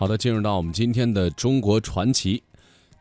[0.00, 2.42] 好的，进入到我们今天的中国传奇，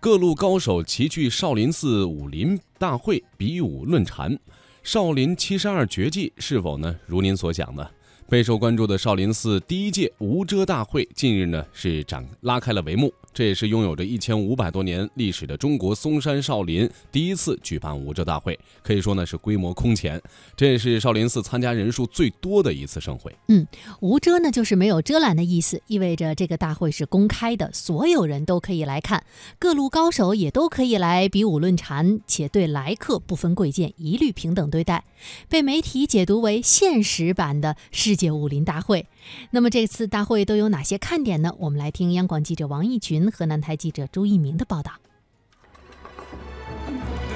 [0.02, 4.38] 各路高手齐聚少林寺武林大会比武论禅，
[4.84, 7.90] 少林七十二绝技是否呢如您所想呢？
[8.28, 13.14] 备受关注的少林寺第一届无遮大会近日呢是展拉开了帷幕。
[13.34, 20.22] 这也是拥有着一千五百多年历史的中国嵩山少林第一次举办无遮大会，可以说呢是规模空前。
[20.56, 23.34] 这也是少林寺参加人数最多的一次盛会。
[23.48, 23.66] 嗯，
[24.02, 29.24] 无遮呢就是没有遮拦的意思，意味着这个大会是公开的，所有人都可以来看，
[29.58, 35.06] 各路高手也都可以来比武论禅，且对来客不分贵贱，一律平等对待。
[35.48, 39.06] 被媒体解读为现实版的世界武林大会。
[39.52, 41.54] 那么这次大会都有哪些看点呢？
[41.60, 44.94] 我们来听央广记者王义群、河南台记者朱一鸣的报道。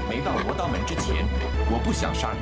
[0.10, 1.26] 没到罗道门之前，
[1.72, 2.40] 我不想杀人。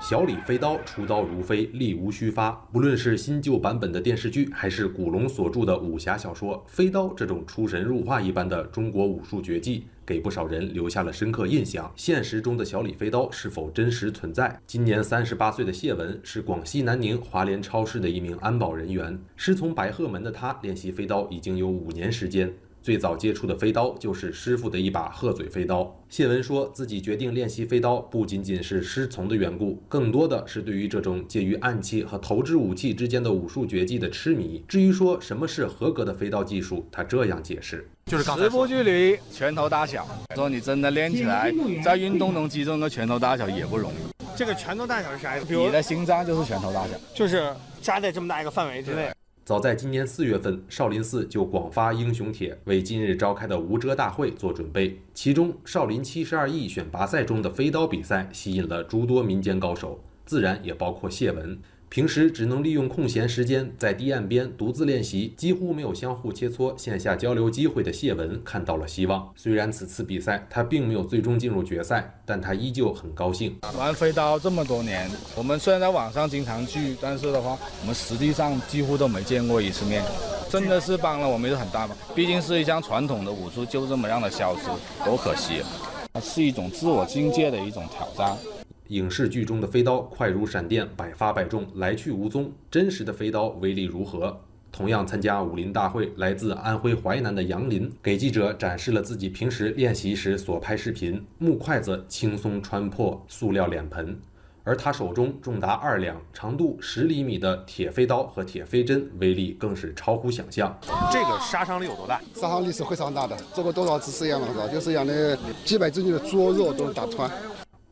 [0.00, 2.52] 小李飞刀出刀如飞，力无虚发。
[2.72, 11.92] 不论是新旧版本的电视剧，还是古龙所著的武侠小说，飞刀这种出神入化一般的中国武术绝技，给不少人留下了深刻印象。
[11.96, 14.60] 现实中的小李飞刀是否真实存在？
[14.66, 22.54] 今年三十八岁的谢文是广西南宁华联超市的一名安保人员，师从白鹤门的他练习飞刀已经有五年时间。
[22.86, 25.92] 最早接触的飞刀就是师傅的一把鹤嘴飞刀。
[26.08, 34.64] 谢文说自己决定练习飞刀，不仅仅是师从的缘故，更多的是对于这种介于暗器和投掷武器之间的武术绝技的痴迷。
[34.68, 40.06] 至于说什么是合格的飞刀技术，他这样解释：就是十步距离，拳头大小。
[40.36, 41.52] 说你真的练起来，
[41.84, 44.24] 在运动中击中个拳头大小也不容易。
[44.36, 45.52] 这个拳头大小是啥意思？
[45.52, 49.10] 你的心脏就是拳头大小，就是扎在这么大一个范围之内。
[49.46, 55.00] 早在今年四月份，少林寺就广发英雄帖，为今日召开的无遮大会做准备。
[55.14, 61.56] 其中，少林七十二艺选拔赛中的飞刀比赛吸引了诸多民间高手，自然也包括谢文。
[61.88, 69.26] 平时只能利用空闲时间在堤岸边独自练习，几乎没有相互切磋、线下交流机会的谢文看到了希望。
[69.34, 73.56] 虽然此次比赛他并没有最终进入决赛，但他依旧很高兴。
[73.78, 80.02] 玩飞刀这么多年，我们虽然在网上经常聚，但是的话，我们实际上几乎都没见过一次面，
[80.50, 81.96] 真的是帮了我们一个很大忙。
[82.14, 84.64] 毕竟是一项传统的武术，就这么样的消失，
[85.04, 85.68] 多可惜啊！
[86.12, 88.36] 它是一种自我境界的一种挑战。
[88.88, 92.52] 影视剧中的飞刀快如闪电，百发百中，来去无踪。
[92.70, 94.40] 真实的飞刀威力如何？
[94.72, 101.24] 同样参加武林大会，来自安徽淮南的杨林给记者展示了自己平时练习时所拍视频。
[101.38, 104.20] 木筷子轻松穿破塑料脸盆，
[104.64, 110.78] 而他手中重达二两、长度十厘米的铁飞刀和铁飞针，威力更是超乎想象。
[111.10, 112.20] 这个杀伤力有多大？
[112.34, 114.46] 杀伤力是非常大的，做过多少次试验了？
[114.52, 114.68] 是吧？
[114.68, 117.30] 就是让那几百斤的猪肉都能打穿。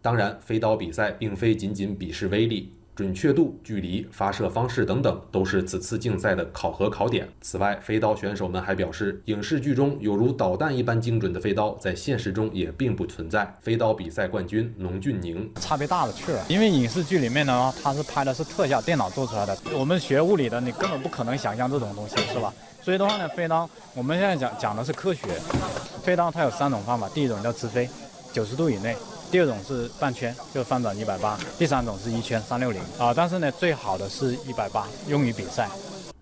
[0.04, 7.26] 当然，飞刀比赛并非仅仅比试威力，准确度、距离、发射方式等等，都是此次竞赛的考核考点。
[7.40, 13.50] 此外，飞刀选手们还表示，影视剧中有如导弹一般精准的飞刀，在现实中也并不存在。
[13.62, 22.52] 飞刀比赛冠军龙俊宁，差别大了去了，因为影视剧里面呢，它是拍的是特效，电脑做出来的，我们学物理的，你根本不可能想象这种东西，是吧？
[22.82, 25.22] 所以的话呢，飞刀我们现在讲讲的是科学。
[26.02, 27.88] 飞刀它有三种方法，第一种叫直飞，
[28.34, 28.94] 九十度以内。
[29.34, 33.12] 第二种是半圈，就翻转一百八；第三种是一圈三六零啊。
[33.12, 35.68] 但是呢，最好的是一百八，用于比赛。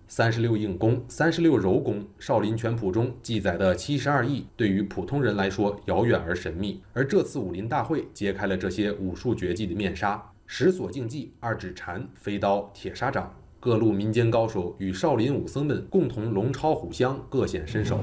[0.07, 6.81] 三十六硬功，三十六柔功，少林拳谱中记载的七十二艺，对于普通人来说遥远而神秘。
[6.91, 17.99] 而这次武林大会揭开了这些武术绝技的面纱：十所竞技、二指禅、飞刀、铁砂掌，各路民间高手与少林武僧们共同龙超虎相，各显身手。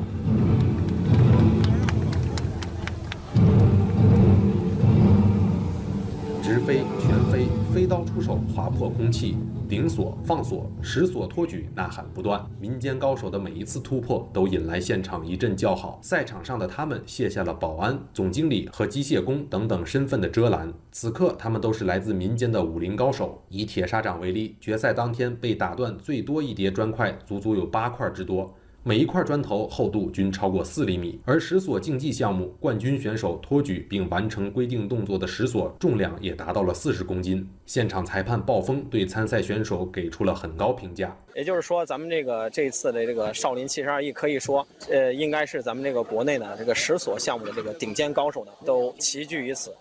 [6.70, 9.36] 飞、全飞，飞刀出手划破空气，
[9.68, 12.48] 顶锁、放锁、十锁托举，呐喊不断。
[12.60, 15.98] 民间高手的每一次突破都引来现场一阵叫好。
[16.00, 23.42] 赛场上的他们卸下了保安、总经理和机械工等等身份的遮拦，此刻他们都是来自民间的武林高手。
[23.48, 28.54] 以铁砂掌为例，决赛当天被打断最多一叠砖块，足足有八块之多。
[28.90, 37.48] 每一块砖头厚度均超过四厘米，而十所竞技项目冠军选手托举并完成规定动作的十所重量也达到了四十公斤。
[37.66, 41.16] 现场裁判暴风对参赛选手给出了很高评价。
[41.36, 49.72] 也就是说，咱们这个这次的这个少林七十二义，可以说，呃，应该是咱们这个国内呢这个十所项目的这个顶尖高手呢都齐聚于此。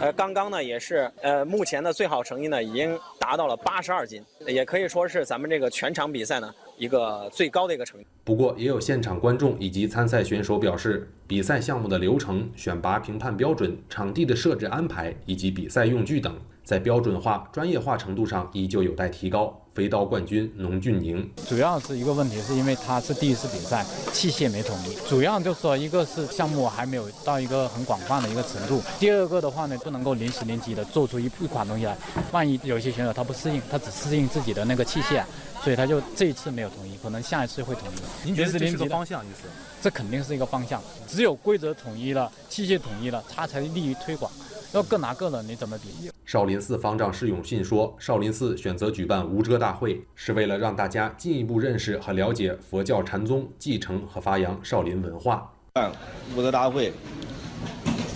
[0.00, 8.06] 呃，刚刚呢也是，呃，目前的最好成绩呢已经达到了八十二斤，也可以说是咱们这个全场比赛呢一个最高的一个成绩。
[8.24, 16.36] 不过，也有现场观众以及参赛选手表示，比赛项目的流程、选拔评判标准、场地的设置安排以及比赛用具等。
[16.66, 19.56] 在标准化、专业化程度上依旧有待提高。
[19.72, 24.94] 飞刀冠军农俊宁，主要是一个问题，是因为他是第一次比赛，器械没统一。
[25.06, 31.94] 主要就是说，一个是项目还没有到一个很广泛的一个程度，第二个的话呢，不能够临时临急的做出一一款东西来。
[32.32, 35.22] 万一有一些选手他不适应，他只适应自己的那个器械，
[35.62, 38.26] 所以他就这一次没有统一，可能下一次会统一。
[38.28, 39.46] 您觉得这是个方向意思？
[39.82, 40.82] 这肯定是一个方向。
[41.06, 44.32] 只有规则统一了，器械统一了，它才利于推广。
[44.76, 46.10] 要各拿各的，你怎么比？
[46.26, 55.50] 少林寺方丈释永信说：“少林寺选择举办无遮大会，是为了让大家进一步认识和了解佛教禅宗，继承和发扬少林文化。
[55.72, 55.90] 办
[56.36, 56.92] 无遮大会，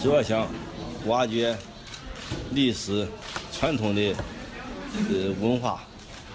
[0.03, 0.47] 主要想
[1.07, 1.57] 挖掘
[2.51, 3.09] 历史
[3.51, 4.15] 传统的
[5.09, 5.83] 呃文化，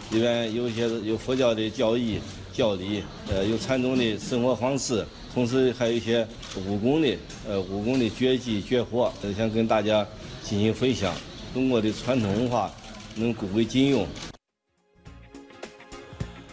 [0.09, 2.19] 里面有一些有佛教的教义、
[2.51, 5.05] 教理，呃，有禅宗的生活方式。”
[5.35, 6.25] 同时还有一些
[6.65, 10.07] 武功的，呃，武功的绝技绝活，想跟大家
[10.41, 11.13] 进行分享。
[11.53, 12.71] 中国的传统文化
[13.17, 14.07] 能古为今用。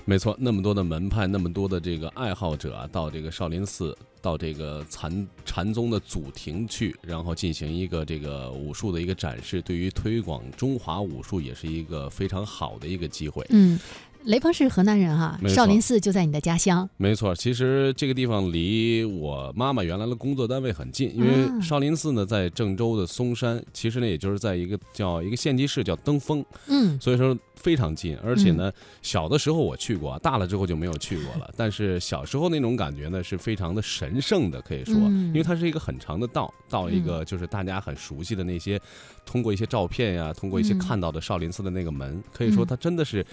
[0.05, 13.47] 没错，那么多的门派，那么多的这个爱好者啊，到这个少林寺，到这个禅禅宗的祖庭去，然后进行一个这个武术的一个展示，对于推广中华武术也是一个非常好的一个机会。
[13.51, 13.79] 嗯。
[14.25, 16.89] 雷鹏是河南人哈，少林寺就在你的家乡。
[16.97, 28.17] 没错，其实这个地方离我妈妈原来的工作单位很近，因为少林寺呢在郑州的嵩山，其实呢也就是在一个叫一个县级市叫登封，嗯，所以说非常近。
[28.25, 28.71] 而且呢，
[29.03, 31.51] 小的时候我去过，大了之后就没有去过了。
[31.57, 38.81] 但是小时候那种感觉呢是非常的神圣的，可以说，因为它是一个很长的道，到一个就是大家很熟悉的那些，
[39.27, 43.27] 通过一些照片呀，通过一些看到的少林寺的那个门，可以说它真的是。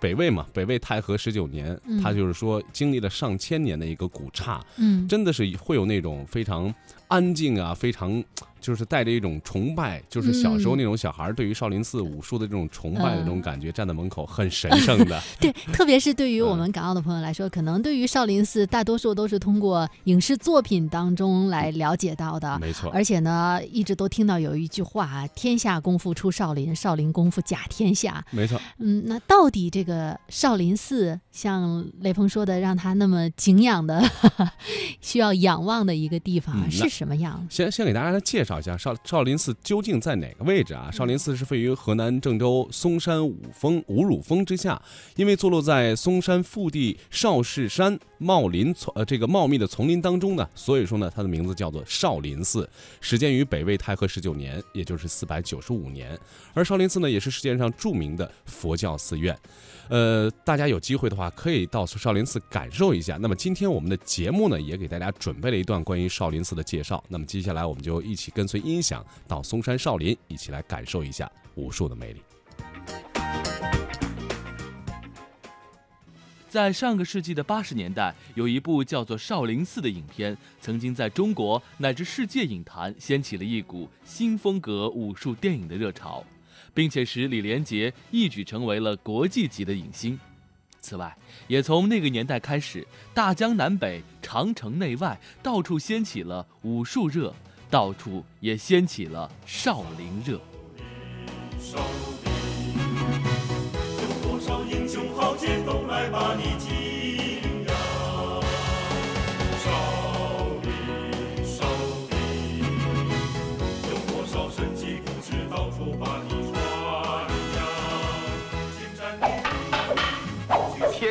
[0.00, 6.72] 北魏嘛，北魏太和十九年，他就是说经历了上千年的一个古刹，嗯，真的是会有那种非常
[7.08, 8.22] 安静啊，非常。
[8.60, 15.20] 就是带着一种崇拜，就是小时候那种小孩对于少林寺武术的这种崇拜的这种感觉，站在门口很神圣的。
[15.40, 22.58] 对，特别是对于我们港澳的朋友来说，可能对于少林寺，大多数都是通过影视作品当中来了解到的。
[22.58, 22.90] 没错。
[22.90, 28.60] 而且呢，一直都听到有一句话：“天下功夫出少林，少林功夫甲天下。”没错。
[28.78, 34.02] 嗯，那到底这个少林寺，像雷锋说的，让他那么敬仰的、
[35.00, 37.46] 需要仰望的一个地方是什么样？
[37.50, 38.47] 先先给大家来介绍。
[38.48, 40.90] 绍一下少少林寺究竟在哪个位置啊？
[40.90, 44.80] 少林寺是位于河南郑州嵩山五峰五乳峰之下，
[45.16, 52.68] 因为坐落在嵩山腹地少室山茂林丛呃这个茂密的丛林当中呢，所以说呢它的名字叫做少林寺。
[53.00, 56.18] 始建于北魏太和十九年，也就是四百九十五年。
[56.52, 59.38] 而少林寺呢也是世界上著名的佛教寺院。
[59.88, 63.16] 呃，大家有机会的话可以到少林寺感受一下。
[63.16, 67.02] 那么今天我们的节目呢也给大家准备了一段关于少林寺的介绍。
[67.08, 72.20] 那么接下来我们就一起跟随音响到嵩山少林，一起来感受一下武术的魅力。
[76.48, 86.24] 在上个世纪的八十年代，有一部叫做《少林寺》的影片，曾经在中国乃至世界影坛掀起了一股新风格武术电影的热潮。
[86.74, 90.16] 并且使李连杰一举成为了国际级的影星。
[90.80, 91.16] 此外，
[91.48, 97.34] 也从那个年代开始，大江南北、长城内外，到处掀起了武术热，
[97.68, 100.40] 到处也掀起了少林热。
[106.38, 106.44] 来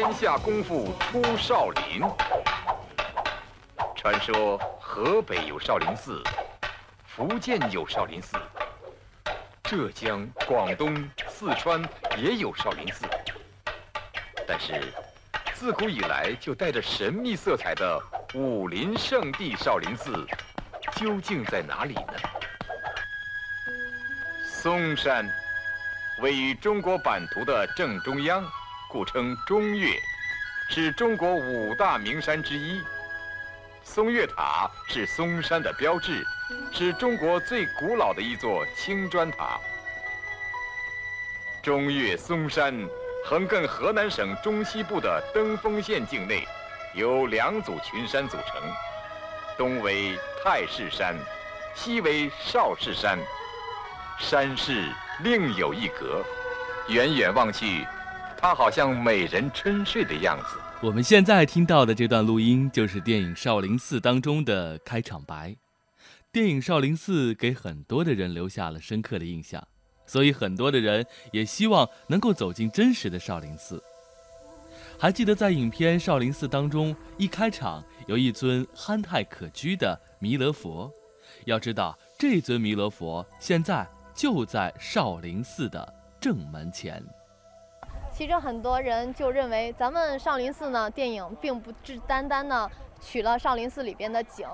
[0.02, 2.02] 把你下功夫出少林。
[3.96, 6.24] 传说河北有少林寺，
[7.06, 8.36] 福建有少林寺，
[9.64, 11.82] 浙江、广东、四川
[12.18, 13.06] 也有少林寺。
[14.48, 14.94] 但是，
[15.60, 18.00] 自古以来就带着神秘色彩的
[18.36, 20.24] 武林圣地少林寺，
[20.96, 22.14] 究竟在哪里呢？
[24.46, 25.28] 嵩山
[26.22, 28.46] 位于中国版图的正中央。
[28.90, 30.00] 故称中岳，
[30.70, 32.80] 是中国五大名山之一。
[33.84, 36.24] 嵩岳塔是嵩山的标志，
[36.72, 39.60] 是中国最古老的一座青砖塔。
[41.62, 42.88] 中岳嵩山
[43.26, 46.48] 横亘河南省中西部的登封县境内，
[46.96, 48.62] 由两组群山组成，
[49.58, 51.16] 东为太室山，
[51.76, 53.20] 西为少室山，
[54.18, 54.90] 山势
[55.24, 56.24] 另有一格，
[56.88, 57.86] 远远望去。
[58.40, 60.58] 它好像美人春睡的样子。
[60.80, 65.56] 我们现在听到的这段录音，就是电影《少林寺》当中的开场白。
[66.32, 69.68] 电影《少林寺》给很多的人留下了深刻的印象。
[70.08, 73.84] 所以很多的人也希望能够走进真实的少林寺。
[74.98, 80.92] 还记得在影片《少林寺》当中，一开场有一尊憨态可掬的弥勒佛。
[81.46, 87.04] 要知道，这尊弥勒佛现在就在少林寺的正门前。
[88.12, 92.68] 其实很多人就认为，咱们少林寺呢，电影并不只单单呢
[93.00, 94.48] 取了少林寺里边的景。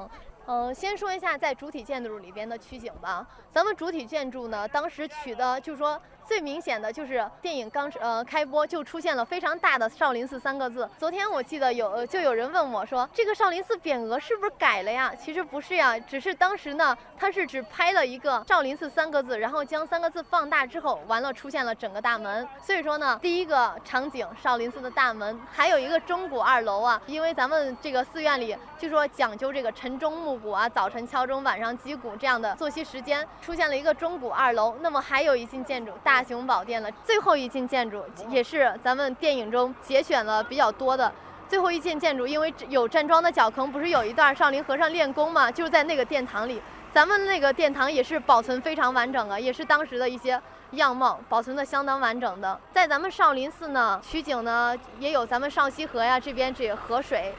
[0.45, 3.25] 嗯，先说一下在主体建筑里边的取景吧。
[3.50, 6.01] 咱们主体建筑呢，当时取的就是说。
[6.25, 10.89] 最明显的就是电影刚呃开播就出现了非常大的“少林寺”三个字。
[10.98, 22.48] 昨天我记得有就有人问我说：“这个少林寺匾额是不是改了呀？”其实不是呀，只是当时呢，它是只拍了一个“少林寺”三个字，然后将三个字放大之后，完了出现了整个大门。
[22.62, 34.75] 所以说呢，第一个场景少林寺的大门，还有一个钟鼓二楼啊，因为咱们这个寺院里据说讲究这个晨钟暮鼓啊，早晨敲钟，晚上击鼓这样的作息时间，出现了一个钟鼓二楼。
[34.80, 36.12] 那么还有一进建筑大。
[36.13, 41.12] 大雄宝殿了，最后一进建筑也是咱们电影中节选了比较多的
[41.50, 45.51] 最后一进建筑，因为有站桩的脚坑，不是有一段少林和尚练功嘛？
[45.51, 50.39] 就是在那个殿堂里，咱们那个殿堂也是保存非常完整啊，也是当时的一些
[50.74, 52.60] 样貌保存的相当完整的。
[52.72, 57.34] 在咱们少林寺呢，取景呢也有咱们少溪河呀，这边这河水。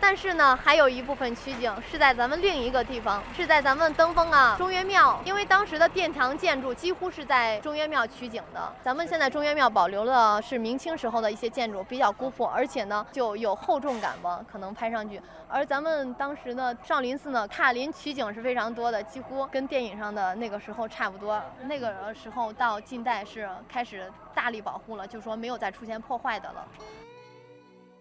[0.00, 8.72] 但是呢，还有一部分取景是在咱们另一个地方，是在咱们登封啊中岳庙，因为当时的殿堂建筑几乎是在中岳庙取景的。
[8.82, 15.20] 咱们现在中岳庙保留了是明清时候的一些建筑，比较古朴，而且呢就有厚重感吧，可能拍上去。
[15.48, 21.42] 而咱们当时呢少林寺呢，塔林取景是非常多的，几乎跟电影上的那个时候差不多。
[21.64, 26.66] 那个时候到近代是开始大力保护了，就说没有再出现破坏的了。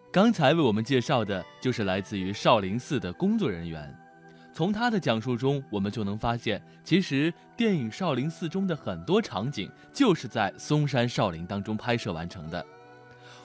[0.10, 3.94] 刚才为我们介绍的就是来自于少林寺的工作人员，
[4.54, 12.66] 从他的讲述中，我们就能发现，其实电影《少林寺》中的很多场景就是在嵩山少林当中拍摄完成的。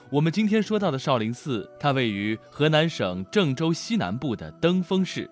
[0.09, 5.29] 我们今天说到的少林寺，它位于河南省郑州西南部的登封市，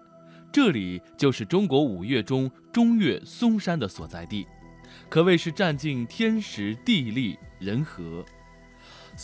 [0.51, 4.45] 这里就是中国五岳中中岳嵩山的所在地，
[5.09, 8.23] 可谓是占尽天时地利人和。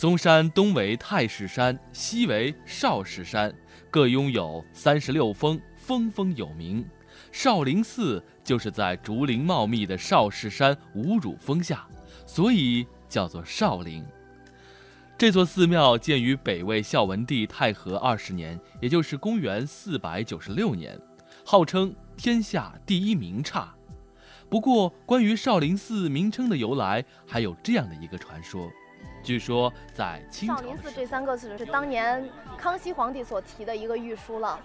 [0.00, 3.52] 嵩山东为太室山，西为少室山，
[3.90, 6.86] 各拥有三十六峰，峰峰有名。
[7.32, 11.84] 少林寺就是在竹林茂密的少室山五乳峰下，
[12.24, 14.04] 所以叫做少林。
[15.18, 20.96] 这座寺庙建于北魏孝文帝太和二十年，也就是公元四百九十六年，
[21.44, 23.74] 号称天下第一名刹。
[24.48, 28.70] 不过，关于少林寺名称的由来，还有这样的一个传说。
[29.22, 34.58] 据说，在清少林寺这三个字是当年康熙皇帝所提的一个御书了。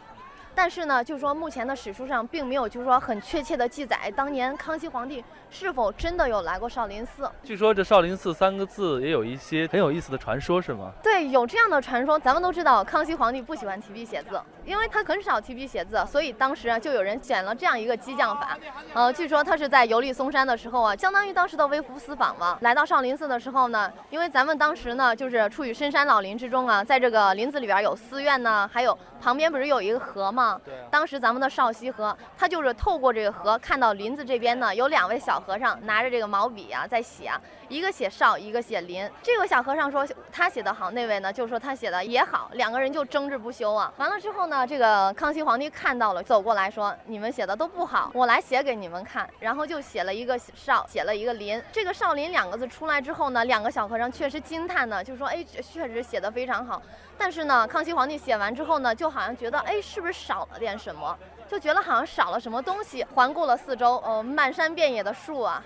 [0.55, 7.29] 但是呢，就是说目前的史书上并没有，就是说很确切的记载，当年康熙皇帝是否真的有来过少林寺。
[7.43, 10.91] 据说这少林寺三个字也有一些很有意思的传说，是吗？
[11.03, 12.17] 对，有这样的传说。
[12.17, 18.57] 咱们都知道，康熙皇帝不喜欢提笔写字，因为他很少提笔写字，所以当时啊就有人选了这样一个激将法。
[18.95, 22.57] 呃，据说他是在游历嵩山的时候啊，相当于当时的微服私访嘛。
[22.61, 30.59] 来到少林寺的时候呢，因为咱们当时呢就是处于深山老林之中啊，在这个林子里边有寺院呢，还有旁边不是有一个河吗？
[30.65, 39.07] 对，当时咱们的少溪河，他就是透过这个河看到林子这边呢，有两位小和尚拿着这个毛笔啊，在写啊，一个写少，一个写林。
[39.21, 43.91] 这个小和尚说他写的好，那位呢就说他写的也好，两个人就争执不休啊。
[43.97, 49.29] 完了之后呢，这个康熙皇帝看到了，走过来说你们写的都不好，我来写给你们看。
[49.39, 51.61] 然后就写了一个少，写了一个林。
[51.71, 56.81] 这个少林两个字出来之后呢，两个小和尚确实惊叹呢，就说哎，确实写的非常好。
[57.17, 61.17] 但是呢，康熙皇帝写完之后呢，就好像觉得，哎，是不是少了点什么？
[61.49, 63.03] 就觉得好像少了什么东西。
[63.13, 65.63] 环顾了四周，呃，漫山遍野的树啊，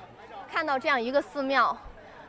[0.51, 1.75] 看到这样一个寺庙，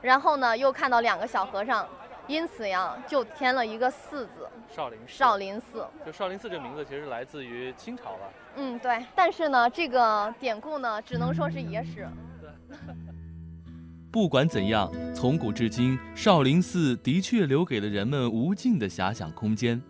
[0.01, 1.87] 然后呢，又看到两个小和尚，
[2.27, 4.49] 因此呀，就添了一个“寺”字。
[4.71, 4.99] 少林。
[5.07, 5.87] 少林寺。
[6.05, 8.33] 就少林寺这个名字其实来自于清朝了。
[8.57, 9.05] 嗯，对。
[9.15, 12.07] 但是呢，这个典故呢，只能说是野史。
[14.13, 19.81] 不管怎样，从古至今，少林寺的确留给了人们无尽的遐想空间。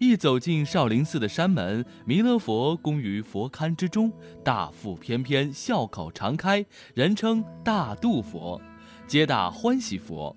[0.00, 4.10] 一走进少林寺的山门，弥勒佛供于佛龛之中，
[4.42, 6.64] 大腹翩翩，笑口常开，
[6.94, 8.58] 人称大肚佛、
[9.06, 10.34] 皆大欢喜佛。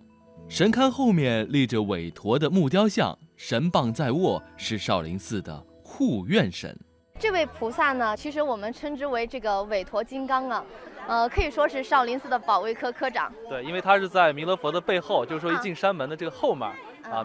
[0.49, 6.77] 神龛后面立着韦陀的木雕像，神棒在握，是少林寺的护院神。
[7.17, 10.65] 这位菩萨呢，其实我们称之为这个韦陀金刚啊。
[11.07, 13.31] 呃，可以说是少林寺的保卫科科长。
[13.47, 16.75] 对，因为他是在弥勒佛的背后，就是说一进山门的这个后面，啊，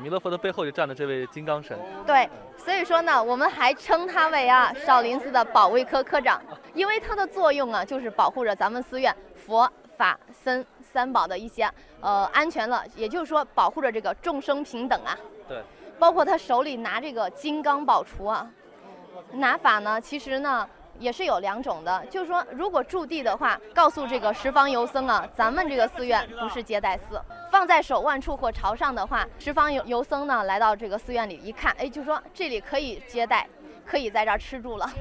[0.01, 1.79] 弥勒佛的背后就站着这位金刚神。
[2.07, 6.43] 对，所以说呢，我们还称他为啊少林寺的保卫科科长，
[6.75, 11.71] 因为他的作用啊，就是保护着咱们寺院佛法、僧三宝的一些
[12.01, 15.17] 呃安全了，也就是说保护着这个众生平等啊。
[15.49, 15.63] 对。
[15.99, 18.49] 包括他手里拿这个金刚宝杵啊，
[19.33, 33.49] 拿法呢，其实呢也是有两种的，就是说如果驻地的话，告诉这个十方游僧啊，咱们这个寺院不是接待寺，放在手腕处或朝上的话，十方游游僧呢来到这个寺院里一看，哎，就说这里可以接待，
[33.87, 34.91] 可以在这儿吃住了。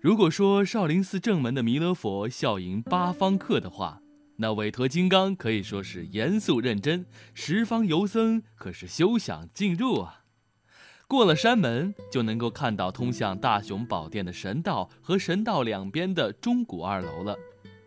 [0.00, 4.00] 如果说少林寺正门的弥勒佛笑迎八方客的话，
[4.36, 10.25] 那韦陀金刚可以说是严肃认真，十方游僧可是休想进入啊！
[11.08, 17.36] 过了山门，就能够看到通向大雄宝殿的神道和神道两边的钟鼓二楼了。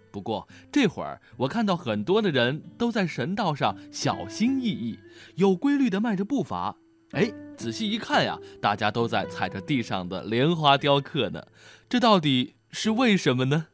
[0.10, 4.98] 不过这会儿我看到很多的人都在神道上小心翼翼、
[5.36, 6.78] 有规律地迈着步伐。
[7.12, 11.46] 哎，仔细一看呀，大家都在踩着地上的莲花雕刻呢。
[11.90, 13.68] 这到底是为什么呢？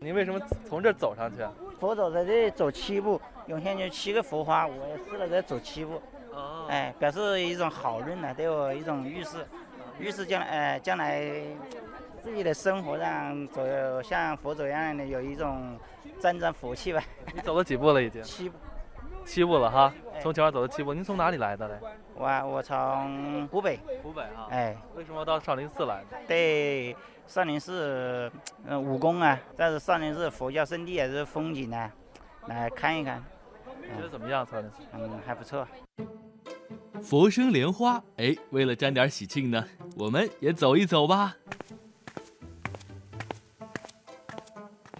[0.00, 1.52] 你为什么从这走上去啊？
[1.78, 6.00] 佛祖在这里走七步，涌现就七个佛花，我也试了在走七步。
[6.38, 6.66] 哦。
[6.68, 9.46] 哎，表示一种好运呢，对我一种预示，
[9.98, 11.22] 预示将来，哎，将来
[12.22, 13.62] 自己的生活上走
[14.02, 15.78] 像佛祖一样的有一种
[16.20, 17.02] 沾沾福气吧。
[17.34, 18.02] 你走了几步了？
[18.02, 18.22] 已经？
[18.24, 18.56] 七步。
[19.24, 19.92] 七步了哈，
[20.22, 20.94] 从桥上走了七步。
[20.94, 21.74] 您从哪里来的嘞？
[22.14, 23.78] 我我从湖北。
[24.02, 24.48] 湖北啊。
[24.50, 24.74] 哎。
[24.94, 26.02] 为什么到少林寺来？
[26.26, 26.96] 对。
[27.26, 28.32] 少林寺，
[28.64, 31.92] 嗯，武功啊，但是少林寺佛教圣地也是风景呢，
[32.46, 33.22] 来看一看。
[33.94, 34.46] 觉得怎么样？
[34.46, 34.76] 少林寺？
[34.94, 35.68] 嗯，还不错。
[37.02, 39.64] 佛生莲花，哎，为了沾点喜庆呢，
[39.96, 41.36] 我们也走一走吧。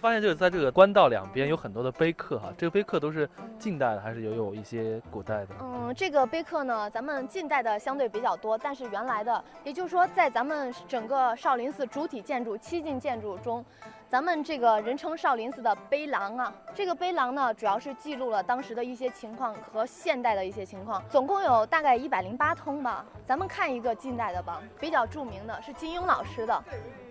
[0.01, 3.29] 发现就是在这个官道两边有很多的碑刻哈，这个碑刻都是
[3.59, 5.55] 近代的还是有有一些古代的？
[5.61, 13.63] 嗯，这个碑刻呢，咱们近代的相对比较多，但是原来的，也就是说在咱们整个少林寺主体建筑七进建筑中。
[14.09, 23.05] 咱们这个人称少林寺的碑廊啊，这个碑廊呢，主要是记录了当时的一些情况和现代的一些情况，总共有大概一百零八通吧。
[23.23, 26.63] 咱们看一个近代的吧，比较著名的是金庸老师的。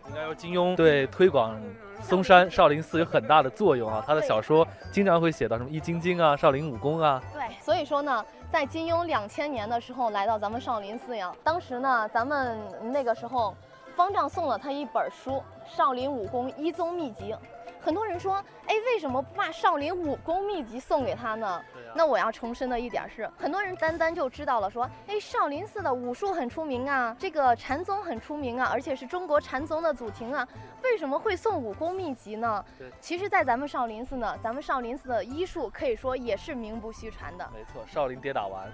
[0.08, 1.56] 应该说金庸对推广
[2.02, 7.22] 嵩山少林寺有很大的作用啊，他的小说经常会写到什么易筋经啊、少林武功啊。
[7.32, 12.58] 对，所以说呢，在金庸两千年的时候来到咱们少林寺呀，当时呢，咱们
[12.90, 13.54] 那个时候。
[13.98, 15.42] 方丈送了他一本书
[15.76, 17.32] 《少林武功一宗秘籍》，
[17.80, 18.34] 很多人说，
[18.68, 21.60] 哎，为什么不把《少林武功秘籍》送给他呢？
[21.98, 30.46] 那我要重申的一点是，很多人单单就知道了，说，哎，少林寺的武术很出名啊，这个禅宗很出名啊，而且是中国禅宗的祖庭啊，
[30.84, 32.64] 为什么会送武功秘籍呢？
[33.00, 37.50] 其实，在咱们少林寺呢，咱们少林寺的医术可以说也是名不虚传的。
[37.52, 38.70] 没错，少林跌打丸。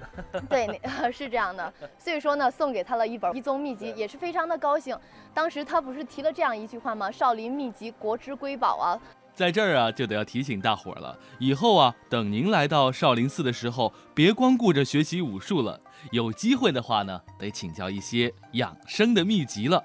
[0.46, 0.78] 对，
[1.10, 1.72] 是这样的。
[1.98, 4.94] 所以说呢，送给他了一本医宗秘籍，也是非常的高兴。
[5.32, 7.10] 当时他不是提了这样一句话吗？
[7.10, 9.00] 少林秘籍，国之瑰宝啊！
[9.34, 15.80] 在这儿啊，就得要提醒大伙儿了，以后啊，等您来到少林寺的时候，别光顾着学习武术了，
[16.12, 19.84] 有机会的话呢，得请教一些养生的秘籍了。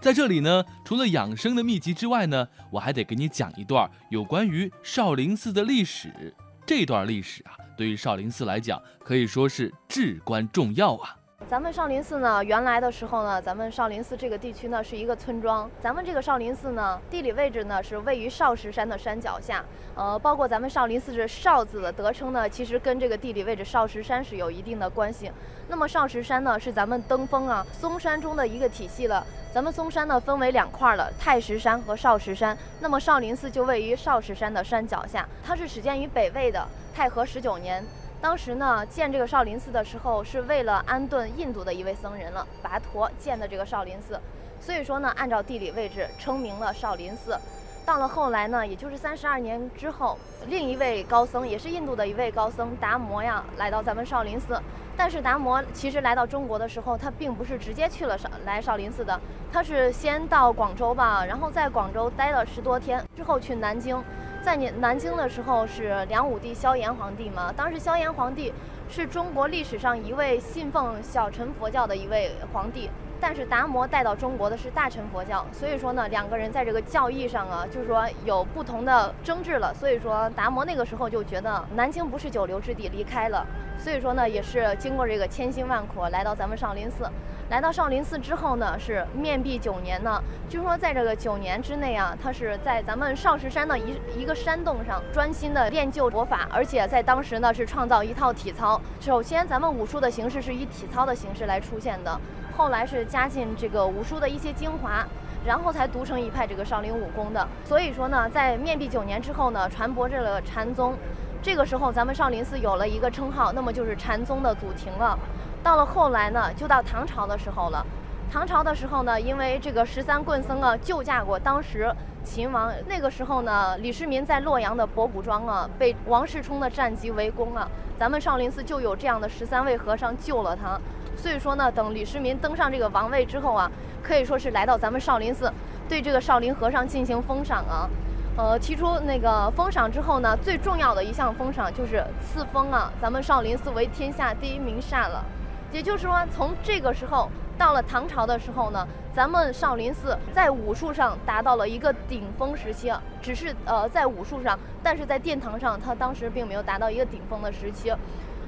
[0.00, 6.34] 在这里呢，除了养生的秘籍之外呢，我还得给你讲一段有关于少林寺的历史。
[6.64, 11.16] 这段历史啊，对于少林寺来讲，可以说是至关重要啊。
[11.46, 15.70] 咱们少林寺呢，原来的时候呢，咱们少林寺这个地区呢是一个村庄。
[15.78, 19.62] 咱们这个少林寺呢，地理位置呢是位于少石山的山脚下。
[19.94, 25.30] 呃，包括咱们少林寺这“少”字的得称呢，其实跟这个地理位置少石山是有一定的关系。
[25.68, 29.24] 那么少石山呢，是咱们登封啊嵩山中的一个体系了。
[29.52, 32.56] 咱们嵩山呢分为两块了，太石山和少石山。
[32.80, 37.84] 那么少林寺就位于少石山的山脚下，它是始建于北魏的太和十九年。
[38.24, 44.18] 当时呢，建这个少林寺的时候，是为了安顿印度的一位僧人了，跋陀建的这个少林寺。
[44.58, 47.38] 所以说呢，按照地理位置称名了少林寺。
[47.84, 54.58] 到了后来呢，也就是三十二年之后，另一位高僧，也是印度的一位高僧达摩呀，来到咱们少林寺。
[54.96, 59.20] 但是达摩其实来到中国的时候，他并不是直接去了少来少林寺的，
[59.52, 64.02] 他是先到广州吧，然后在广州待了十多天，之后去南京。
[64.44, 68.52] 在你南京的时候是梁武帝萧炎皇帝嘛，当时萧炎皇帝
[68.90, 72.90] 是中国历史上一位信奉小乘佛教的一位皇帝。
[73.26, 79.72] 但是达摩带到中国的是大乘佛教，所以说呢，两个人在这个教义上啊，就是说有不同的争执了。
[79.72, 83.46] 所以说达摩那个时候就觉得南京不是久留之地，离开了。
[83.78, 87.08] 所以说呢，也是经过这个千辛万苦来到咱们少林寺。
[87.48, 98.78] 来到少林寺之后呢，是面壁九年呢，据说在这个九年之内啊，他是在咱们少石山的一一个山洞上专心的练就佛法，而且在当时呢是创造一套体操。
[99.00, 102.20] 首先，咱们武术的形式是以体操的形式来出现的。
[102.56, 105.04] 后来是加进这个武术的一些精华，
[105.44, 107.46] 然后才独成一派这个少林武功的。
[107.64, 110.94] 所以说呢，在面壁九年之后呢，传播这个禅宗，
[111.42, 115.18] 这个时候咱们少林寺有了一个称号，那么就是禅宗的祖庭了。
[115.62, 117.84] 到了后来呢，就到唐朝的时候了。
[118.30, 130.80] 唐朝的时候呢，因为这个十三棍僧啊救驾过当时秦王，那个时候呢，李世民在洛阳的博古庄啊被王世充的战机围攻啊，咱们少林寺就有这样的十三位和尚救了他。
[131.16, 133.70] 所以说呢，等李世民登上这个王位之后啊，
[134.02, 135.52] 可以说是来到咱们少林寺，
[135.88, 137.88] 对这个少林和尚进行封赏啊。
[138.36, 145.24] 呃，提出那个封赏之后呢，最重要的一项封赏就是赐封啊，咱们少林寺为天下第一名刹了。
[145.70, 157.92] 也就是说，从这个时候到了唐朝的时候呢，咱们少林寺在武术上达到了一个顶峰时期，只是呃在武术上，但是在殿堂上，它当时并没有达到一个顶峰的时期。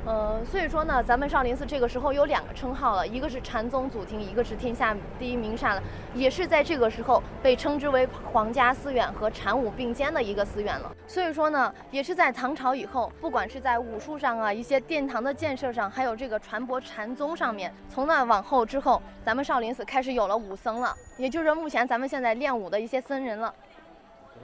[0.06, 5.82] 呃，所以说呢，咱们少林寺这个时候有两个称号了，一个是禅宗祖庭，一个是天下第一名刹了，
[6.14, 10.94] 也是在这个时候被称之为皇家寺院和禅武并肩的一个寺院了。
[11.08, 23.52] 所以说呢，也是在唐朝以后，不管是在武术上啊，一些殿堂的建设上，还有这个传播禅宗上面，从那往后之后，咱们少林寺开始有了武僧了，也就是目前咱们现在练武的一些僧人了。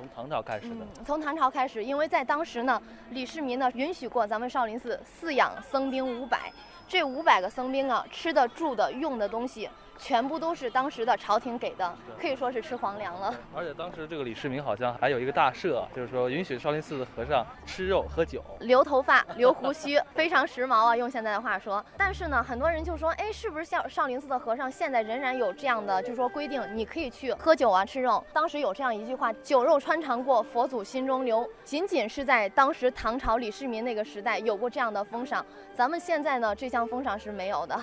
[0.03, 6.53] 从唐朝开始的，从唐朝开始，因为在当时呢，李世民呢允许过咱们少林寺饲养僧兵五百，
[6.88, 9.69] 这五百个僧兵啊，吃的、住的、用的东西。
[10.03, 13.33] 全部都是当时的朝廷给的，可以说是吃皇粮了。
[13.55, 21.85] 而且当时这个李世民好像还有一个大赦， 就是说允许少林寺的和尚吃肉喝酒、留头发、 留胡须，非常时髦啊，用现在的话说。
[21.97, 28.25] 但是呢，很多人就说，哎，是不是像少林寺的和尚现在仍然有这样的，就是说规定，你可以去喝酒啊、吃肉？
[28.33, 37.81] 当时有这样一句话：“酒肉穿肠过，佛祖心中留。”仅仅是在当时唐朝李世民那个时代有过这样的封赏，咱们现在呢，这项封赏是没有的。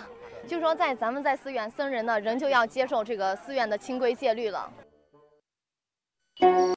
[0.50, 4.68] 就说在咱们在寺院僧人呢仍旧要接受这个寺院的清规戒律了。